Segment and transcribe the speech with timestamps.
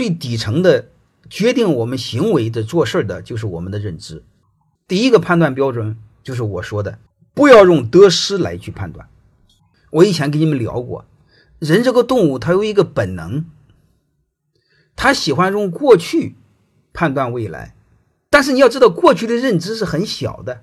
[0.00, 0.86] 最底层的
[1.28, 4.24] 决定我们行为的做事的，就是我们的认知。
[4.88, 6.98] 第一个判断标准就是我说的，
[7.34, 9.10] 不要用得失来去判断。
[9.90, 11.04] 我以前跟你们聊过，
[11.58, 13.44] 人这个动物它有一个本能，
[14.96, 16.34] 它喜欢用过去
[16.94, 17.74] 判断未来。
[18.30, 20.62] 但是你要知道，过去的认知是很小的，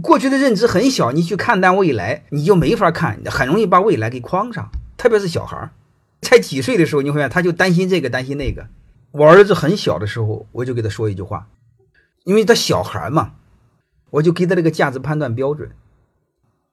[0.00, 4.70] 过去的认知很小，你去看待未来，你就没法看，很容易把未来给框上。
[4.96, 5.72] 特别是小孩儿，
[6.24, 8.66] 才几岁的时候，你会发现他就担心这个担心那个。
[9.12, 11.48] 我儿子很小的时候，我就给他说一句话，
[12.24, 13.34] 因为他小孩嘛，
[14.10, 15.70] 我就给他这个价值判断标准：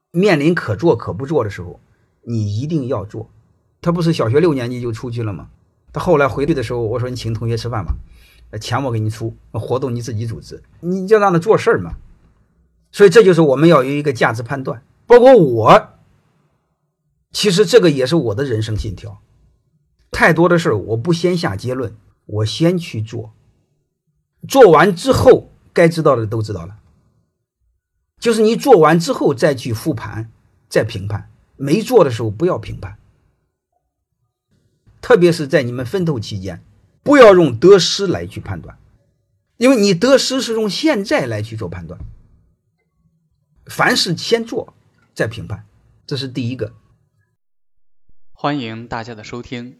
[0.09, 1.79] 面临可做可不做的时候，
[2.23, 3.29] 你一定要做。
[3.81, 5.49] 他不是小学六年级就出去了吗？
[5.93, 7.93] 他后来回去的时候，我说你请同学吃饭吧。
[8.59, 11.95] 钱我给你出，活动你自己组织，你就让他做事儿嘛。
[12.91, 14.83] 所以这就是我们要有一个价值判断。
[15.07, 15.89] 包括我，
[17.31, 19.21] 其实这个也是我的人生信条。
[20.21, 23.33] 太多的事儿我不先下结论，我先去做，
[24.47, 26.77] 做完之后该知道的都知道了。
[28.19, 30.31] 就是你做完之后再去复盘，
[30.69, 31.31] 再评判。
[31.55, 32.99] 没做的时候不要评判，
[35.01, 36.63] 特别是在你们奋斗期间。
[37.01, 38.77] 不要用得失来去判断，
[39.57, 41.99] 因为你得失是用现在来去做判断。
[43.65, 44.75] 凡事先做
[45.15, 45.65] 再评判，
[46.05, 46.73] 这是第一个。
[48.33, 49.79] 欢迎大家的收听，